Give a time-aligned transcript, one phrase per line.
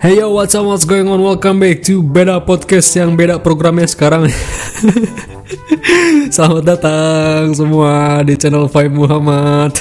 [0.00, 1.20] Hey yo, what's up, what's going on?
[1.20, 4.32] Welcome back to Beda Podcast yang beda programnya sekarang.
[6.32, 9.76] Selamat datang semua di channel Five Muhammad.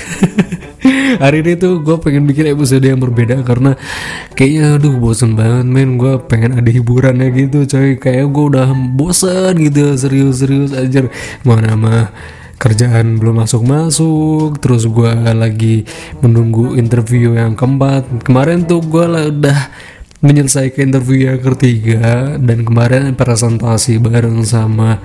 [1.24, 3.80] Hari ini tuh gue pengen bikin episode yang berbeda karena
[4.36, 9.56] kayaknya aduh bosen banget men gue pengen ada hiburannya gitu coy kayak gue udah bosen
[9.56, 11.08] gitu serius-serius aja
[11.48, 12.12] mana mah
[12.60, 15.88] kerjaan belum masuk-masuk terus gue lagi
[16.20, 19.60] menunggu interview yang keempat kemarin tuh gue udah
[20.20, 25.00] menyelesaikan interview yang ketiga dan kemarin presentasi bareng sama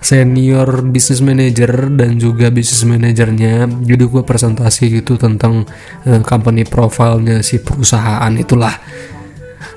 [0.00, 5.68] senior business manager dan juga business manajernya jadi gue presentasi gitu tentang
[6.08, 8.74] uh, company profilnya si perusahaan itulah.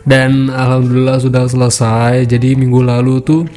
[0.03, 2.27] Dan alhamdulillah sudah selesai.
[2.27, 3.47] Jadi minggu lalu tuh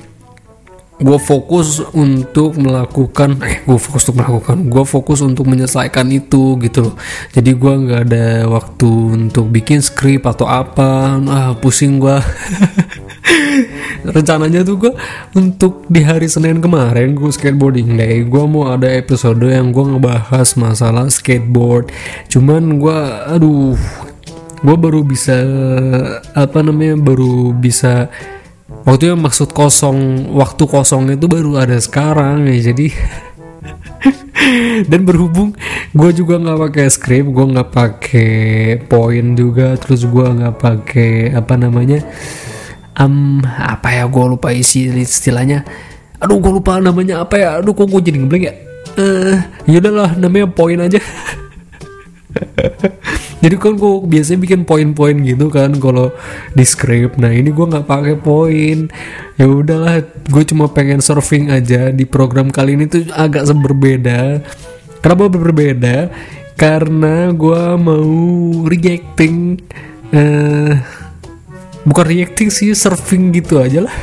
[0.96, 6.88] gue fokus untuk melakukan eh gue fokus untuk melakukan gue fokus untuk menyelesaikan itu gitu
[6.88, 6.94] loh.
[7.36, 11.20] Jadi gue nggak ada waktu untuk bikin skrip atau apa.
[11.28, 12.16] Ah pusing gue
[14.16, 14.92] rencananya tuh gue
[15.36, 18.24] untuk di hari Senin kemarin gue skateboarding day.
[18.24, 21.92] Gue mau ada episode yang gue ngebahas masalah skateboard.
[22.32, 22.98] Cuman gue
[23.36, 23.76] aduh
[24.64, 25.36] gue baru bisa
[26.32, 28.08] apa namanya baru bisa
[28.86, 32.86] waktu itu maksud kosong waktu kosong itu baru ada sekarang ya jadi
[34.90, 35.58] dan berhubung
[35.90, 38.32] gue juga nggak pakai script gue nggak pakai
[38.86, 42.06] poin juga terus gue nggak pakai apa namanya
[43.00, 45.62] um, apa ya gue lupa isi istilahnya.
[46.16, 48.54] Aduh gue lupa namanya apa ya aduh kok gue jadi ngeblank ya?
[48.96, 49.36] Uh,
[49.68, 50.96] yaudahlah namanya poin aja
[53.44, 56.08] jadi kan gue biasanya bikin poin-poin gitu kan kalau
[56.56, 57.20] di script.
[57.20, 58.88] Nah ini gue nggak pakai poin.
[59.36, 61.92] Ya udahlah gue cuma pengen surfing aja.
[61.92, 64.40] Di program kali ini tuh agak berbeda
[65.06, 65.96] kenapa berbeda?
[66.58, 68.10] Karena gue mau
[68.66, 69.60] reacting
[70.10, 70.74] uh,
[71.86, 73.96] bukan reacting sih surfing gitu aja lah.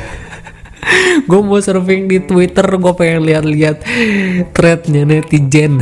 [1.28, 3.80] Gue mau surfing di Twitter gue pengen lihat-lihat
[4.52, 5.80] threadnya netizen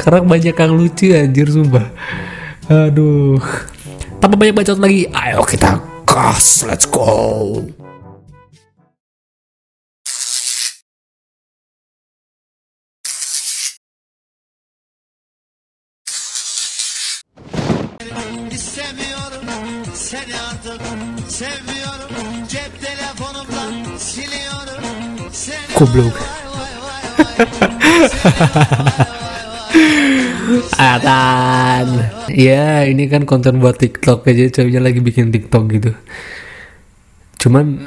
[0.00, 1.86] karena banyak yang lucu anjir sumpah.
[2.70, 3.40] Aduh.
[4.20, 5.08] Tanpa banyak bacot lagi.
[5.12, 7.64] Ayo kita gas let's go.
[20.10, 20.80] Seni artık.
[30.76, 31.86] Atan
[32.30, 35.90] Ya ini kan konten buat TikTok aja Ceweknya lagi bikin TikTok gitu
[37.40, 37.86] Cuman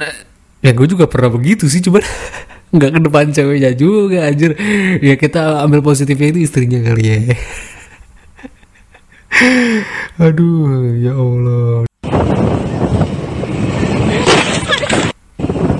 [0.64, 2.02] Ya gue juga pernah begitu sih Cuman
[2.74, 4.58] nggak ke depan ceweknya juga anjir
[4.98, 7.18] Ya kita ambil positifnya itu istrinya kali ya
[10.24, 11.86] Aduh ya Allah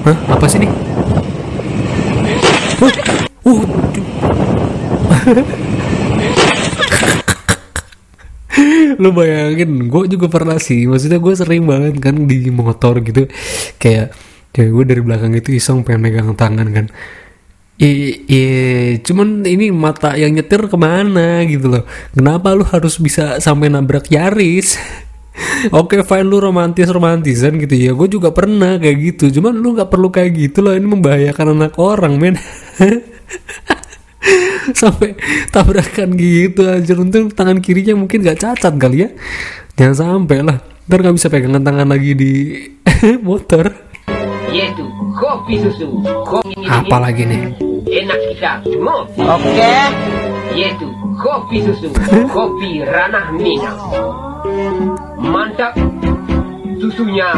[0.05, 0.17] Hah?
[0.37, 0.69] Apa sih nih?
[2.77, 2.93] Huh?
[3.49, 3.65] Uh,
[8.99, 13.29] lu bayangin gue juga pernah sih maksudnya gue sering banget kan di motor gitu
[13.79, 14.15] kayak
[14.55, 16.87] kayak gue dari belakang itu iseng pengen megang tangan kan
[17.75, 21.83] Iya, cuman ini mata yang nyetir ke mana gitu loh.
[22.15, 24.79] Kenapa lu harus bisa sampai nabrak Yaris?
[25.75, 27.91] Oke, fine lu romantis romantisan gitu ya.
[27.91, 29.25] Gue juga pernah kayak gitu.
[29.43, 30.71] Cuman lu nggak perlu kayak gitu loh.
[30.71, 32.39] Ini membahayakan anak orang, men.
[34.81, 35.15] sampai
[35.53, 39.09] tabrakan gitu aja untung tangan kirinya mungkin gak cacat kali ya.
[39.75, 40.59] Jangan sampai lah.
[40.85, 42.33] Ntar nggak bisa pegangan tangan lagi di
[43.27, 43.73] motor.
[44.53, 44.85] Yaitu
[45.17, 45.89] kopi susu.
[46.23, 47.43] Kopi ini apa lagi nih?
[47.89, 48.53] Enak kita.
[49.19, 49.73] Oke.
[50.55, 50.87] Yaitu
[51.19, 51.89] kopi susu,
[52.37, 53.81] kopi ranah minang.
[55.19, 55.75] Mantap.
[56.79, 57.33] Susunya,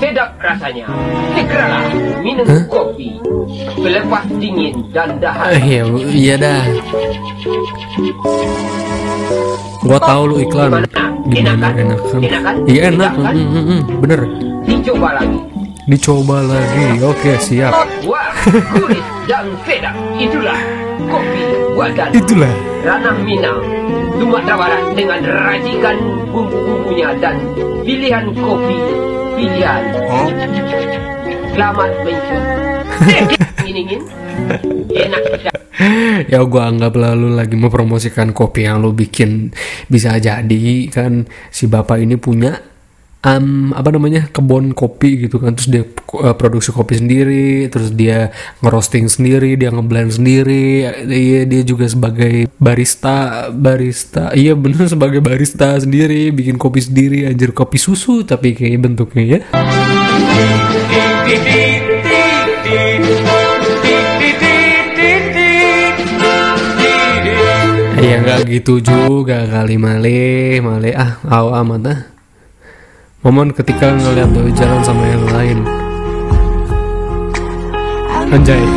[0.00, 0.88] sedap rasanya.
[1.36, 1.84] Segeralah
[2.24, 2.64] minum Hah?
[2.66, 3.20] kopi.
[3.76, 5.48] Pelepas dingin dan eh, dahak.
[5.60, 6.62] iya iya dah.
[9.84, 10.88] Gua tahu lu iklan.
[11.30, 12.00] gimana enak
[12.42, 12.56] kan?
[12.64, 13.12] Iya enak.
[13.14, 14.20] Mm, mm, mm, bener.
[14.64, 15.38] Dicoba lagi.
[15.86, 16.86] dicoba lagi.
[17.04, 17.72] Oke siap.
[18.08, 18.32] Wah,
[18.72, 19.94] gurih dan sedap.
[20.16, 20.60] Itulah
[21.10, 21.42] kopi
[21.76, 22.54] buatan itulah.
[22.80, 23.60] Ranah Minang,
[24.20, 25.96] Sumatera Barat dengan racikan
[26.28, 27.40] bumbu-bumbunya dan
[27.88, 28.76] pilihan kopi
[29.32, 29.82] pilihan.
[31.56, 32.52] Selamat mencuri.
[33.64, 34.04] Ingin-ingin,
[34.92, 35.24] enak
[36.28, 39.48] ya gua anggap lalu lagi mempromosikan kopi yang lu bikin
[39.88, 42.69] bisa jadi kan si bapak ini punya
[43.24, 45.56] um, apa namanya kebun kopi gitu kan.
[45.56, 45.82] Terus dia
[46.20, 48.32] uh, produksi kopi sendiri terus dia
[48.64, 50.88] ngerosting sendiri dia ngeblend sendiri.
[51.06, 54.32] Iya dia juga sebagai barista barista.
[54.32, 57.28] Iya bener sebagai barista sendiri bikin kopi sendiri.
[57.28, 59.40] Anjir kopi susu tapi kayak bentuknya ya.
[68.00, 70.58] Ya nggak gitu juga kali male.
[70.64, 72.19] Male ah aw amat ah
[73.20, 75.58] momen ketika ngeliat doi jalan sama yang lain.
[78.30, 78.62] Anjay.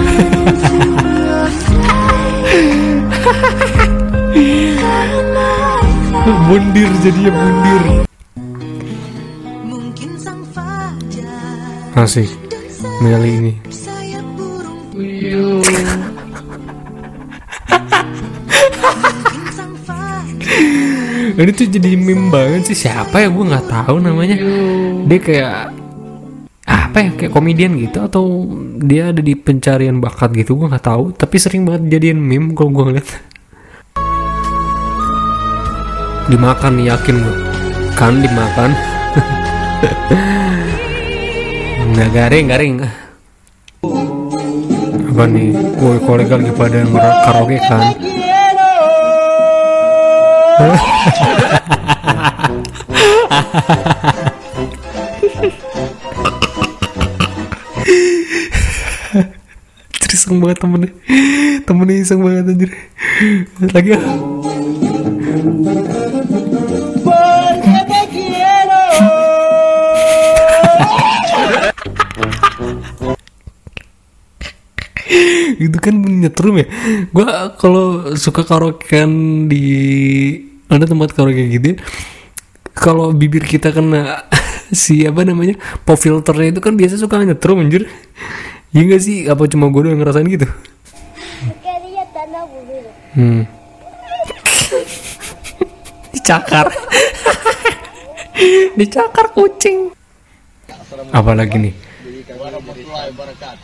[6.44, 7.84] Bundir jadinya bundir
[9.66, 12.30] Mungkin sang fajar asik
[13.01, 13.54] Meli ini
[21.33, 22.85] ini tuh jadi meme banget sih.
[22.85, 23.27] Siapa ya?
[23.33, 24.38] Gue nggak tahu namanya.
[25.09, 25.57] Dia kayak
[26.69, 27.09] apa ya?
[27.18, 28.45] Kayak komedian gitu atau
[28.77, 30.53] dia ada di pencarian bakat gitu?
[30.53, 31.18] Gue nggak tahu.
[31.18, 33.09] Tapi sering banget jadiin meme kalau gue ngeliat.
[36.30, 37.35] Dimakan yakin gue
[37.97, 38.71] kan dimakan.
[41.94, 42.75] Nggak garing garing.
[45.13, 45.53] Apa nih?
[45.77, 46.81] Woi kolega lagi pada
[47.21, 47.94] karaoke kan
[60.23, 60.89] iseng banget temennya.
[61.67, 62.71] Temennya iseng banget anjir.
[63.75, 63.91] Lagi
[75.59, 76.67] itu kan nyetrum ya.
[77.09, 77.25] Gue
[77.59, 79.65] kalau suka karaokean di
[80.69, 81.77] ada tempat karaoke gitu ya,
[82.73, 84.25] kalau bibir kita kena
[84.73, 85.53] si apa namanya
[85.85, 87.85] pop filternya itu kan biasa suka nyetrum anjir.
[88.73, 89.17] Iya gak sih?
[89.29, 90.50] Apa cuma gue doang ngerasain gitu?
[93.13, 93.45] Hmm.
[96.17, 96.73] dicakar.
[98.79, 99.94] Dicakar kucing.
[101.13, 101.93] Apalagi nih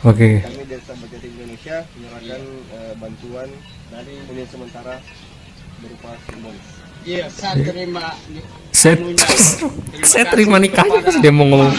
[0.04, 0.30] oke.
[0.40, 2.42] Kami dari Jati Indonesia menyerahkan
[2.72, 3.48] eh, bantuan
[3.92, 4.94] dari hunian sementara
[5.80, 6.54] berupa simbol.
[7.00, 8.12] Iya, saya terima
[8.72, 8.94] saya
[10.04, 11.72] saya terima nikahnya pas dia mau ngomong.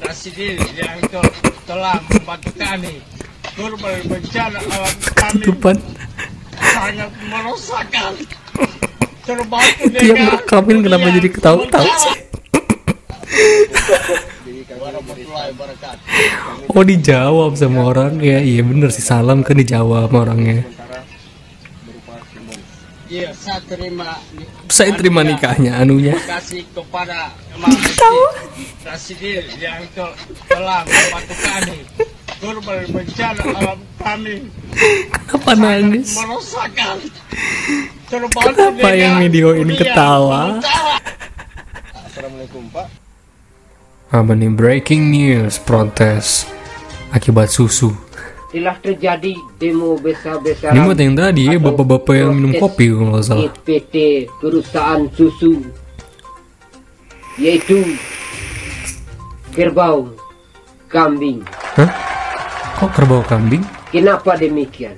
[0.00, 2.94] Presiden yang tel- telah membantu kami
[3.56, 5.76] korban bencana alam kami ketutupan
[6.60, 8.12] sangat merosakkan.
[9.20, 11.84] Terbantu dia merekamin kenapa jadi ketawa-tawa?
[11.84, 12.29] Sih warahmatullahi wabarakatuh.
[16.70, 18.16] Oh dijawab sama orang.
[18.18, 19.02] Ya iya bener sih.
[19.02, 20.64] Salam kan dijawab sama orangnya.
[20.64, 20.98] Sementara
[21.84, 22.58] berupa simbol.
[23.10, 24.08] Iya, saya terima
[24.70, 26.14] saya terima nikahnya anunya.
[26.14, 27.18] Terima kasih kepada
[27.60, 27.76] Maha
[28.80, 30.16] Presiden yang tel-
[30.48, 31.78] telah membantu kami
[32.40, 34.36] korban bencana alam kami.
[35.28, 36.16] Kenapa nangis?
[36.16, 36.96] merosakkan
[38.08, 39.76] Kenapa yang videoin dunia.
[39.76, 40.56] ketawa?
[41.92, 42.99] Assalamualaikum Pak.
[44.10, 46.46] Apa nih breaking news protes
[47.14, 47.94] akibat susu
[48.50, 49.30] telah terjadi
[49.62, 53.94] demo besar-besaran ini yang tadi ya bapak-bapak yang minum kopi kalau nggak salah PT
[54.42, 55.62] perusahaan susu
[57.38, 57.96] yaitu
[59.54, 60.10] kerbau
[60.90, 61.46] kambing.
[61.78, 61.90] Hah?
[62.80, 64.94] kok kerbau kambing Kenapa demikian?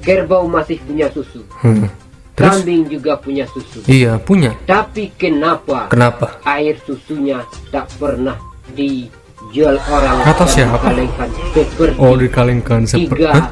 [0.00, 1.90] Kerbau masih punya susu, Hmm.
[2.36, 3.80] Terus kambing juga punya susu.
[3.88, 7.40] iya punya Tapi kenapa kenapa air susunya
[7.72, 8.36] tak pernah
[8.76, 10.76] dijual orang Kata siapa?
[10.76, 13.50] dikalengkan seperti oh dikalengkan seperti tiga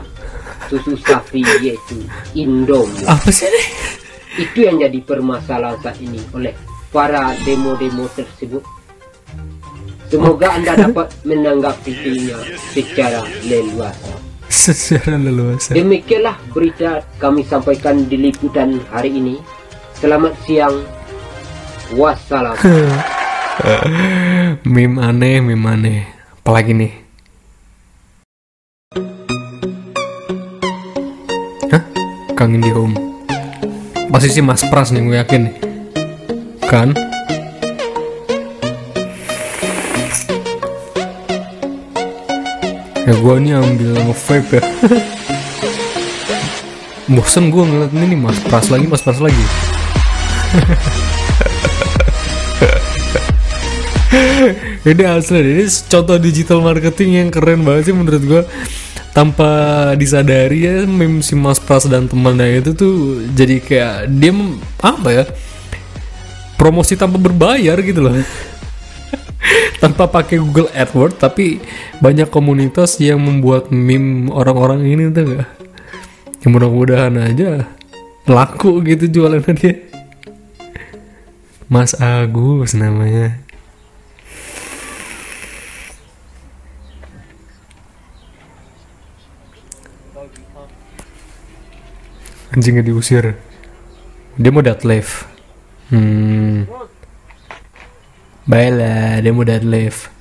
[0.69, 2.05] susu sapi yaitu
[2.37, 3.05] Indomie.
[3.09, 3.63] apa sih ini
[4.35, 6.51] Itu yang jadi permasalahan saat ini oleh
[6.91, 8.67] para demo-demo tersebut.
[10.11, 12.39] Semoga Anda dapat menanggapinya
[12.71, 14.11] secara leluasa.
[14.55, 19.43] Secara leluasa Demikianlah berita kami sampaikan di liputan hari ini.
[19.99, 20.87] Selamat siang.
[21.99, 22.55] Wassalam.
[24.67, 26.01] meme aneh meme aneh
[26.43, 26.93] apalagi nih
[31.71, 31.83] Hah?
[32.35, 32.99] Kang Indihome
[34.11, 35.55] Pasti sih Mas Pras nih gue yakin nih
[36.67, 37.14] Kan?
[43.05, 44.63] Ya gue nih ambil nge-vape ya.
[47.05, 48.41] Bosen gue ngeliat ini nih Mas.
[48.49, 49.05] Pras lagi Mas.
[49.05, 49.45] Pras lagi.
[54.85, 58.43] Ini asli ini contoh digital marketing yang keren banget sih menurut gua.
[59.17, 59.49] Tanpa
[59.97, 64.33] disadari ya meme si Mas Pras dan temannya itu tuh jadi kayak dia
[64.85, 65.25] apa ya?
[66.61, 68.13] Promosi tanpa berbayar gitu loh
[69.83, 71.61] tanpa pakai Google AdWords tapi
[72.01, 75.49] banyak komunitas yang membuat meme orang-orang ini tuh gak
[76.41, 77.69] ya mudah-mudahan aja
[78.25, 79.75] laku gitu jualannya dia.
[81.69, 83.41] Mas Agus namanya.
[92.53, 93.35] Anjingnya diusir.
[94.37, 95.35] Dia mau deadlift
[95.93, 96.84] hmm
[98.45, 100.15] baiklah mau deadlift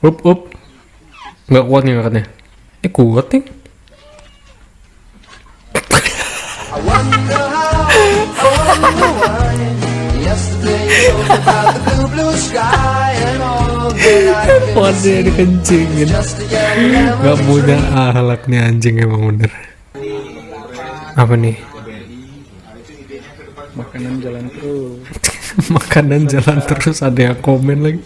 [0.00, 0.40] up up.
[1.50, 2.24] Nggak kuat nih angkatnya.
[2.80, 3.44] Ini kuat nih.
[14.70, 16.08] Waduh dikencingin
[17.20, 19.52] Gak punya ahlak nih anjing emang bener.
[21.20, 21.69] Apa nih?
[23.90, 25.02] Makanan jalan terus.
[25.74, 27.98] Makanan jalan terus ada yang komen lagi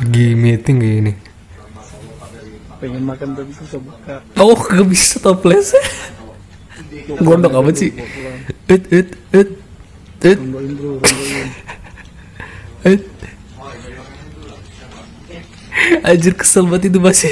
[0.00, 1.12] Lagi meeting kayak gini
[2.80, 4.24] Pengen makan tapi susah buka.
[4.40, 5.76] Oh gak bisa toples
[7.20, 7.92] Gondok apa sih?
[8.64, 9.48] It it it
[10.24, 10.40] it
[12.80, 13.02] it
[16.02, 17.30] Anjir kesel banget itu masih.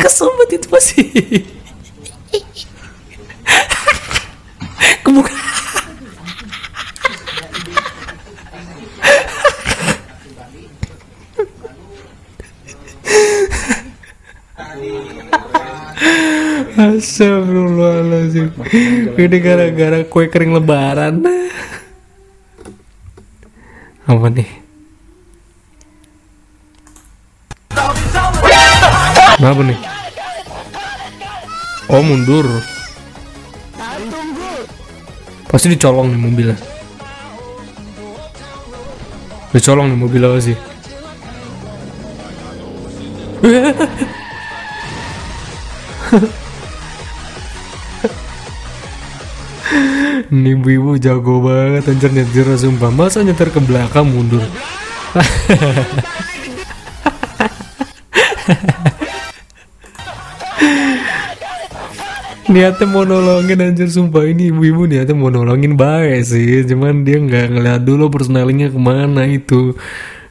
[0.00, 1.04] Kesel banget itu masih
[5.10, 5.34] Kebuka
[16.78, 18.54] Astagfirullahaladzim
[19.18, 21.26] Ini gara-gara kue kering lebaran
[24.06, 24.46] Apa nih?
[29.42, 29.78] Kenapa nih?
[31.90, 32.46] Oh mundur
[35.50, 36.54] Pasti dicolong nih mobilnya.
[39.50, 40.54] Dicolong nih mobil apa sih?
[50.30, 52.94] Ini ibu-ibu jago banget anjir nyetir sumpah.
[52.94, 54.46] Masa nyetir ke belakang mundur
[62.50, 63.86] niatnya mau nolongin anjir.
[63.86, 66.66] Sumpah ini ibu-ibu niatnya mau nolongin baik sih.
[66.66, 69.78] Cuman dia nggak ngeliat dulu personalingnya ke mana itu.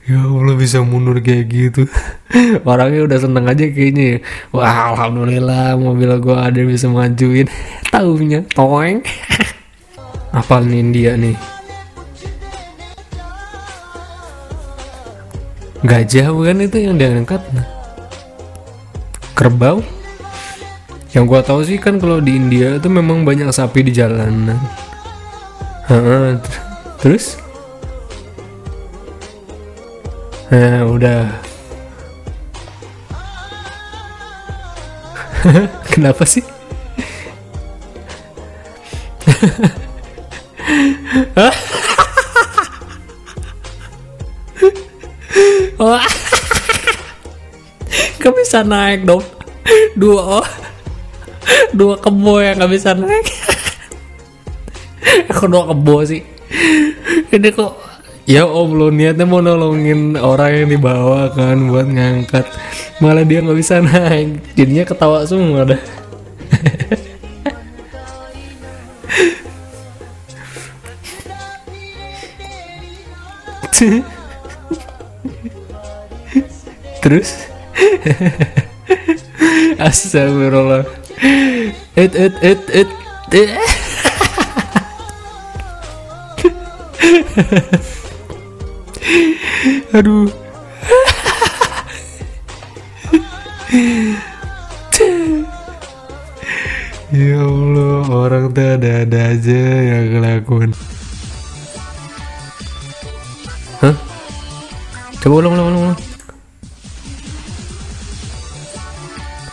[0.10, 1.88] Ya Allah bisa mundur kayak gitu.
[2.70, 4.18] Orangnya udah seneng aja kayaknya ya.
[4.50, 7.48] wah alhamdulillah mobil gua ada bisa majuin.
[7.94, 9.00] Taunya toeng.
[10.40, 11.38] Apal nih dia nih?
[15.80, 17.40] Gajah bukan itu yang dia angkat
[19.32, 19.80] kerbau
[21.10, 24.62] yang gua tahu sih kan kalau di India itu memang banyak sapi di jalanan.
[27.02, 27.42] Terus?
[30.54, 31.34] Nah, udah.
[35.90, 36.46] Kenapa sih?
[48.20, 49.26] Gak bisa naik dong.
[49.98, 50.59] Dua oh
[51.80, 53.28] dua kebo yang nggak bisa naik.
[55.32, 56.20] Aku dua kebo sih.
[57.32, 57.80] Ini kok
[58.28, 62.44] ya om lo niatnya mau nolongin orang yang dibawa kan buat ngangkat.
[63.00, 64.44] Malah dia nggak bisa naik.
[64.60, 65.80] Jadinya ketawa semua dah.
[77.00, 77.48] Terus?
[79.80, 80.84] Astagfirullah
[82.00, 82.88] It it it, it.
[89.92, 90.32] Aduh
[97.12, 100.72] Ya Allah orang tuh ada-ada aja yang ngelakuin
[103.84, 104.00] Hah?
[105.20, 106.00] Coba ulang ulang ulang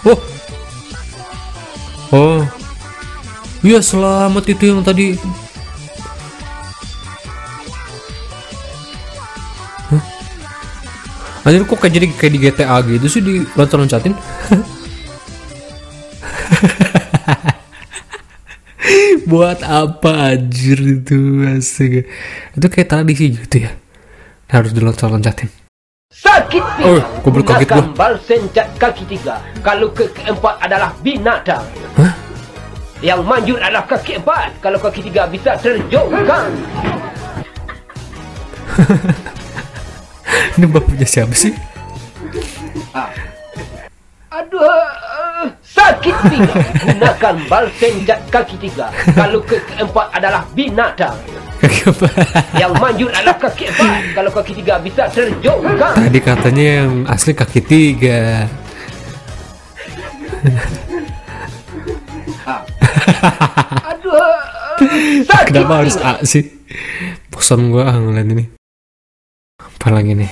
[0.07, 0.36] Oh
[2.15, 2.47] Oh.
[3.67, 5.19] Iya selamat itu yang tadi.
[9.91, 10.03] Hah?
[11.43, 14.15] Anjir kok kayak jadi kayak di GTA gitu sih di loncat-loncatin
[19.31, 22.07] Buat apa anjir itu asik.
[22.55, 23.75] Itu kayak tradisi gitu ya.
[24.47, 25.66] Harus diloncat-loncatin
[26.17, 29.43] Sakit Oh, pinggang goblok, kaget gunakan balsem cat kaki tiga.
[29.59, 31.67] Kalau ke keempat adalah binatang.
[31.99, 32.15] Hah?
[33.03, 34.55] Yang manjur adalah kaki empat.
[34.63, 36.55] Kalau kaki tiga bisa terjongkang
[40.57, 41.51] Ini bapaknya siapa sih?
[44.31, 44.63] Aduh.
[44.63, 44.87] uh,
[45.76, 51.12] Sakit pinggang Gunakan balsem cat kaki tiga Kalau ke keempat adalah binatang
[51.61, 51.92] Kaki?
[52.56, 57.61] Yang manjur adalah kaki empat Kalau kaki tiga bisa terjongkang Tadi katanya yang asli kaki
[57.61, 58.49] tiga.
[63.90, 64.38] Aduh uh,
[65.26, 66.47] Sakit Kenapa harus A sih?
[67.33, 68.45] Bosan gua ah ngeliat ini.
[69.61, 70.30] Apa lagi nih?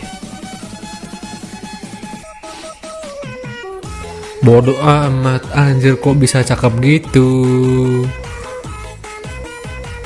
[4.44, 7.32] Bodoh amat anjir kok bisa cakep gitu?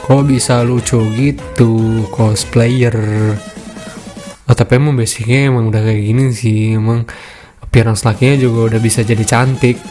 [0.07, 2.95] Kok bisa lucu gitu cosplayer?
[4.47, 7.02] Oh tapi emang basicnya emang udah kayak gini sih Emang
[7.59, 9.83] appearance lakinya juga udah bisa jadi cantik.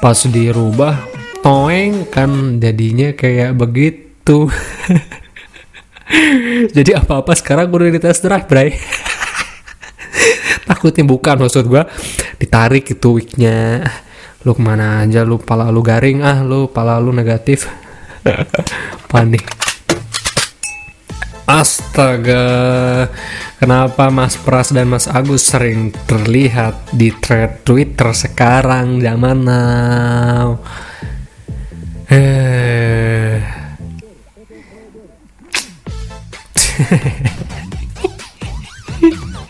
[0.00, 0.96] Pas dirubah
[1.44, 4.48] Toeng kan jadinya kayak begitu.
[6.76, 8.72] Jadi apa-apa sekarang udah di test drive bray
[10.68, 11.88] Takutnya bukan maksud gua.
[12.36, 13.84] Ditarik itu wignya
[14.46, 16.22] Lu ke mana aja lu pala lu garing.
[16.22, 17.66] Ah Lu pala lu negatif.
[19.10, 19.66] Panik
[21.46, 23.06] Astaga,
[23.62, 28.98] kenapa Mas Pras dan Mas Agus sering terlihat di thread Twitter sekarang?
[28.98, 30.58] Zaman now?
[32.10, 33.38] Eh.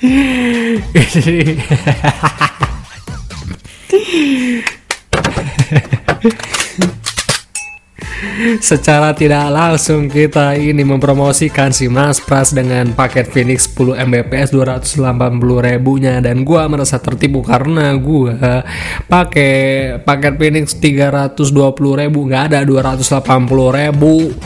[8.60, 15.66] Secara tidak langsung kita ini mempromosikan si Mas Pras dengan paket Phoenix 10 Mbps 280
[15.66, 16.20] ribunya.
[16.20, 18.62] Dan gua merasa tertipu karena gua
[19.08, 22.28] pakai paket Phoenix 320 ribu.
[22.28, 24.36] Nggak ada 280 ribu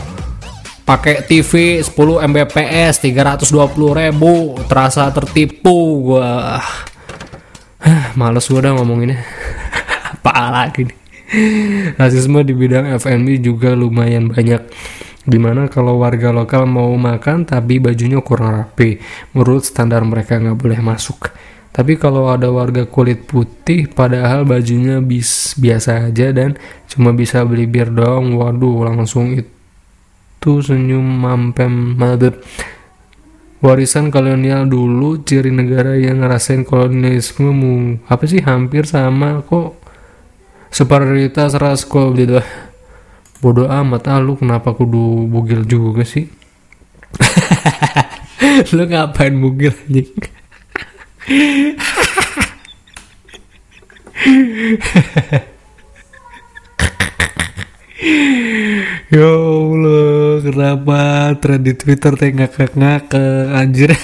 [0.91, 1.95] pakai TV 10
[2.35, 3.47] Mbps 320
[3.95, 6.59] ribu terasa tertipu gua.
[8.19, 9.23] Males gua udah ngomonginnya.
[10.19, 10.99] Apa lagi nih?
[11.95, 14.67] Rasisme di bidang F&B juga lumayan banyak.
[15.23, 18.99] Di mana kalau warga lokal mau makan tapi bajunya kurang rapi
[19.31, 21.31] menurut standar mereka nggak boleh masuk.
[21.71, 26.59] Tapi kalau ada warga kulit putih padahal bajunya bis biasa aja dan
[26.91, 29.60] cuma bisa beli bir doang waduh langsung itu
[30.41, 32.41] senyum mampem mabep
[33.61, 37.53] warisan kolonial dulu ciri negara yang ngerasain kolonialisme
[38.09, 39.77] apa sih hampir sama kok.
[40.73, 42.41] Superioritas ras kok gitu
[43.45, 46.25] bodoh amat ah lu kenapa kudu bugil juga sih?
[48.77, 50.07] Lu ngapain bugil anjing
[59.11, 63.93] Ya Allah, kenapa thread di Twitter teh ngakak-ngakak anjir.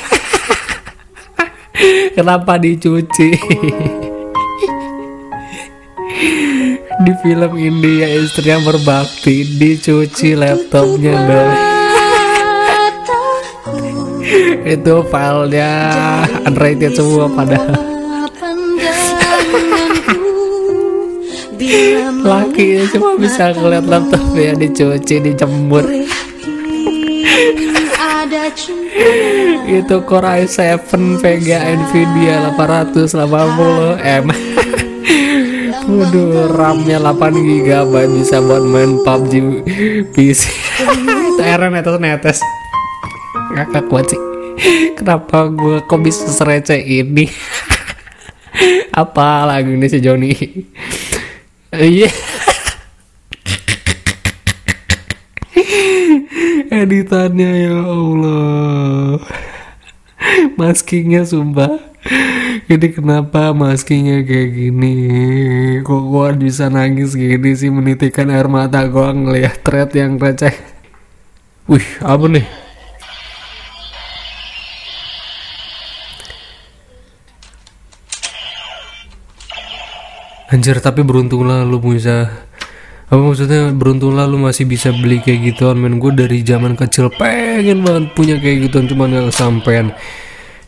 [2.16, 3.30] kenapa dicuci?
[6.96, 11.48] di film India istri yang berbakti dicuci laptopnya Bel.
[14.66, 15.70] itu filenya
[16.42, 17.95] unrated semua padahal
[22.22, 25.84] laki cuma bisa ngeliat laptopnya dicuci dijemur
[27.96, 29.08] ada cinta
[29.66, 30.86] itu Core i7
[31.18, 34.26] Vega Nvidia 880 M
[35.86, 39.62] Waduh, RAM-nya 8 GB bisa buat main PUBG
[40.10, 40.42] PC.
[41.30, 42.38] itu Aaron netes netes.
[43.54, 44.18] Ngakak kuat sih.
[44.98, 47.30] Kenapa gue kok bisa serece ini?
[49.02, 50.34] Apa lagi nih si Joni?
[51.76, 52.08] Iya.
[56.72, 59.20] Editannya ya Allah.
[60.56, 61.76] Maskingnya sumpah.
[62.66, 64.96] Jadi kenapa maskingnya kayak gini?
[65.84, 70.54] Kok gua bisa nangis gini sih menitikan air mata gua ngeliat thread yang receh.
[71.68, 72.65] Wih, apa nih?
[80.56, 82.32] Anjir, tapi beruntunglah lu bisa
[83.12, 86.00] apa maksudnya beruntunglah lu masih bisa beli kayak gituan men.
[86.00, 89.92] Gue dari zaman kecil pengen banget punya kayak gituan cuman gak kesampean.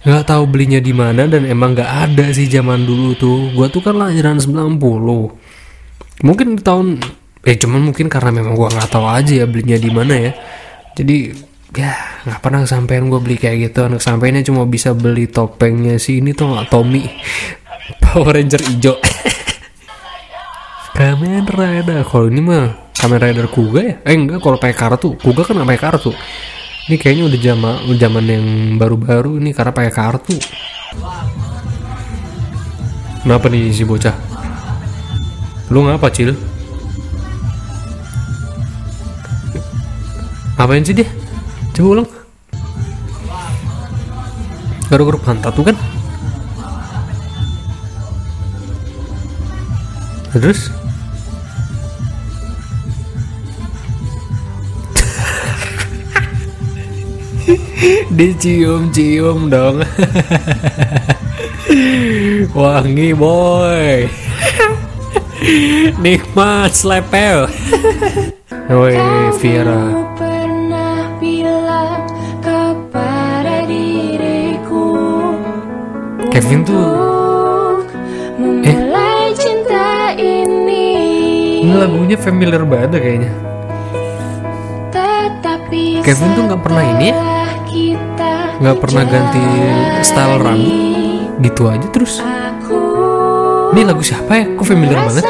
[0.05, 3.49] Nggak tahu belinya di mana dan emang nggak ada sih zaman dulu tuh.
[3.57, 4.77] Gua tuh kan lahiran 90
[6.21, 7.01] mungkin tahun
[7.47, 10.33] eh cuman mungkin karena memang gua nggak tahu aja ya belinya di mana ya.
[11.01, 11.33] Jadi
[11.73, 11.97] ya
[12.29, 16.53] nggak pernah kesampaian gue beli kayak gitu sampainya cuma bisa beli topengnya si ini tuh
[16.53, 17.09] nggak Tommy.
[18.05, 19.01] Power Ranger hijau
[20.99, 25.47] Kamen Rider kalau ini mah Kamen Rider Kuga ya eh enggak kalau pakai kartu Kuga
[25.47, 26.11] kan nggak pakai kartu
[26.91, 28.47] ini kayaknya udah zaman zaman yang
[28.83, 30.35] baru-baru ini karena pakai kartu
[33.23, 34.19] kenapa nih si bocah
[35.71, 36.35] lu ngapa cil
[40.59, 41.07] Ngapain sih dia?
[41.71, 42.09] Coba ulang.
[44.91, 45.79] Garuk-garuk pantat tuh kan?
[50.35, 50.78] Terus?
[58.13, 59.85] Dicium-cium dong.
[62.57, 64.09] Wangi boy.
[66.01, 67.49] Nikmat slepel.
[68.69, 68.99] Woi
[69.41, 70.09] Vira.
[76.29, 76.87] Kevin tuh
[79.35, 80.95] cinta ini
[81.67, 83.33] ini lagunya familiar banget kayaknya.
[86.07, 87.38] Kevin tuh nggak pernah ini ya?
[88.59, 89.39] Nggak pernah ganti
[90.03, 90.75] style rambut
[91.39, 92.19] gitu aja terus.
[93.71, 94.45] Ini lagu siapa ya?
[94.59, 95.23] Kok familiar banget?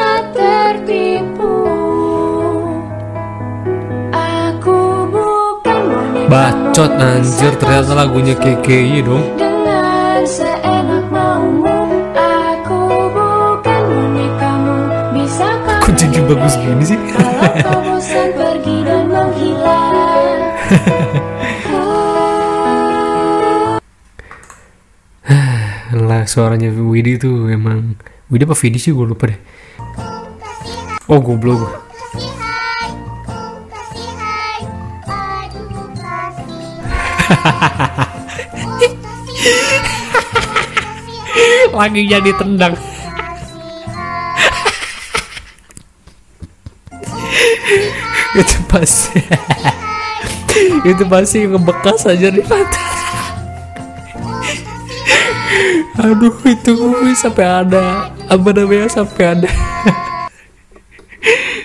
[6.29, 9.25] Bacot anjir ternyata lagunya KKI dong.
[15.85, 16.97] Kok jadi bagus gini sih?
[26.29, 27.97] suaranya Widi tuh emang
[28.29, 29.39] Widi apa Vidi sih gue lupa deh.
[31.09, 31.65] Oh goblok.
[41.73, 42.77] Lagi jadi tendang.
[48.29, 49.25] itu pasti
[50.89, 52.88] itu pasti ngebekas aja di mata
[55.99, 59.49] aduh itu gue sampai ada apa namanya sampai ada.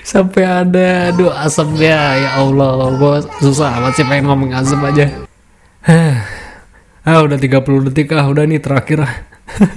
[0.05, 2.90] Sampai ada aduh asapnya ya Allah.
[2.99, 5.07] Gue susah amat sih pengen ngomong asap aja.
[7.05, 7.61] Ah udah 30
[7.92, 9.05] detik ah udah nih terakhir.
[9.05, 9.14] Ah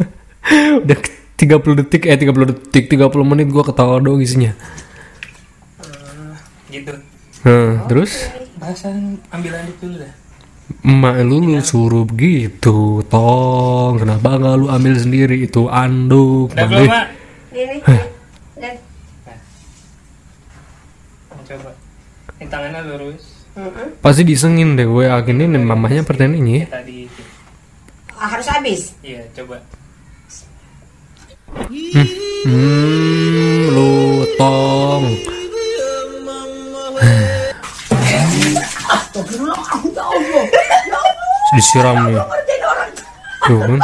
[0.83, 0.97] udah
[1.35, 4.55] 30 detik eh 30 detik 30 menit gue ketawa doang isinya.
[6.71, 6.95] Gitu.
[7.43, 8.31] Nah, terus?
[8.55, 10.26] Bahasan ambil lanjut dulu dah
[10.83, 13.99] Emak lu lu suruh begitu Tong.
[13.99, 15.47] Kenapa nggak lu ambil sendiri?
[15.47, 17.05] Itu anduk udah belum mak?
[17.55, 17.77] Ini,
[21.47, 21.71] coba.
[22.37, 23.23] Ini tangannya lurus
[24.03, 27.21] Pasti disengin deh Gue yakin ini mamanya pertanyaan ya tadi itu.
[28.17, 28.97] Ah, harus habis.
[29.05, 29.61] iya coba.
[32.45, 35.36] Hmm Lu Tong
[41.55, 42.19] Disiram nih
[43.47, 43.79] Tuh kan?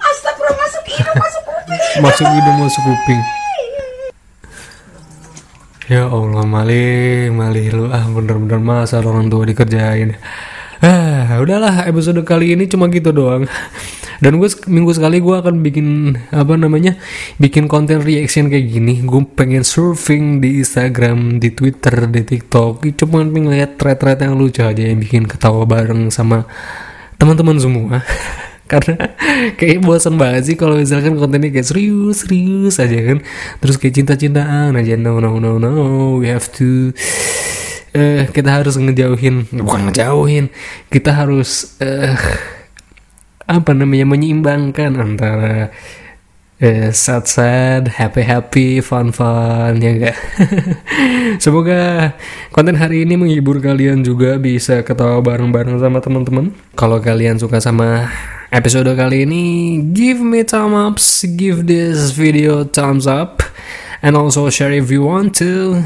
[0.00, 1.80] Astagfirullah masuk hidung masuk kuping.
[2.00, 3.20] Masuk hidung masuk kuping.
[5.86, 10.16] Ya Allah malih Malih lu ah bener-bener masa orang tua dikerjain.
[10.80, 13.48] Ah udahlah episode kali ini cuma gitu doang
[14.22, 16.96] Dan gue minggu sekali gue akan bikin Apa namanya
[17.36, 19.04] Bikin konten reaction kayak gini.
[19.04, 22.84] Gue pengen surfing di Instagram Di Twitter, di TikTok.
[22.96, 26.48] Cuma pengen lihat thread-thread yang lucu aja Yang bikin ketawa bareng sama
[27.16, 28.04] teman-teman semua
[28.70, 29.14] karena
[29.54, 33.18] kayak bosan banget sih kalau misalkan kontennya kayak serius serius aja kan.
[33.62, 34.98] Terus kayak cinta-cintaan aja.
[34.98, 35.72] No no no no.
[36.18, 36.90] We have to
[37.96, 40.50] eh kita harus ngejauhin bukan ngejauhin.
[40.90, 42.18] Kita harus eh
[43.46, 45.70] apa namanya menyeimbangkan antara
[46.58, 50.16] eh, sad sad happy happy fun fun ya enggak?
[51.42, 52.12] Semoga
[52.50, 56.50] konten hari ini menghibur kalian juga bisa ketawa bareng bareng sama teman-teman.
[56.74, 58.10] Kalau kalian suka sama
[58.50, 59.42] episode kali ini
[59.94, 63.46] give me thumb ups give this video thumbs up
[64.02, 65.82] and also share if you want to.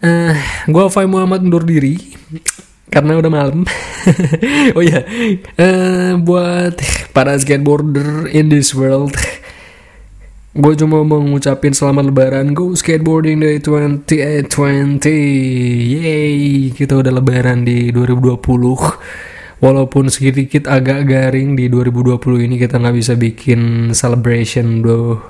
[0.00, 0.36] Eh
[0.68, 1.96] gue Fai Muhammad undur diri
[2.90, 3.62] karena udah malam.
[4.76, 5.06] oh ya,
[5.56, 6.76] eh, buat
[7.14, 9.14] para skateboarder in this world,
[10.52, 12.52] gue cuma mau ngucapin selamat lebaran.
[12.52, 15.06] Go skateboarding day 2020.
[15.96, 18.42] Yay, kita udah lebaran di 2020.
[19.60, 25.20] Walaupun sedikit agak garing di 2020 ini kita nggak bisa bikin celebration bro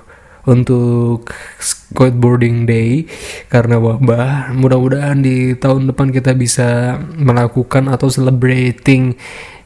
[0.49, 1.29] untuk
[1.61, 3.05] skateboarding day
[3.53, 4.55] karena wabah.
[4.57, 9.17] Mudah-mudahan di tahun depan kita bisa melakukan atau celebrating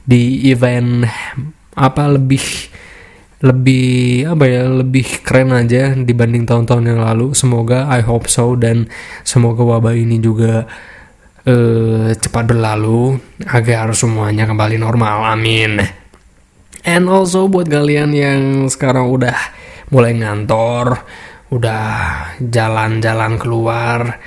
[0.04, 1.06] di event
[1.74, 2.42] apa lebih
[3.44, 7.36] lebih apa ya lebih keren aja dibanding tahun-tahun yang lalu.
[7.36, 8.88] Semoga I hope so dan
[9.20, 10.64] semoga wabah ini juga
[11.44, 15.28] eh, cepat berlalu agar semuanya kembali normal.
[15.28, 15.84] Amin.
[16.84, 19.36] And also buat kalian yang sekarang udah
[19.92, 21.02] mulai ngantor,
[21.52, 21.84] udah
[22.40, 24.22] jalan-jalan keluar,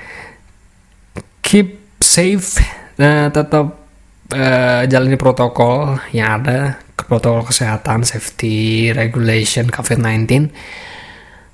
[1.42, 2.62] keep safe,
[3.00, 3.90] nah tetap
[4.34, 10.52] eh, jalani protokol yang ada, protokol kesehatan, safety, regulation, COVID-19,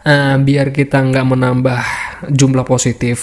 [0.04, 1.82] Eh, biar kita nggak menambah
[2.28, 3.20] jumlah positif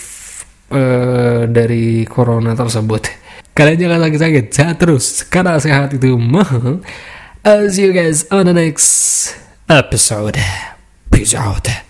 [0.73, 3.21] eh, dari corona tersebut.
[3.53, 6.81] Kalian jangan sakit-sakit, sehat terus, karena sehat itu mahal.
[7.45, 9.37] I'll see you guys on the next
[9.71, 10.37] episode.
[11.13, 11.90] Peace out.